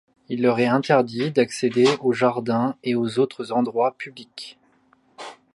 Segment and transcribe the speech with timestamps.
[0.29, 4.57] Il leur est interdit d'accéder aux jardins et aux autres endroits publics.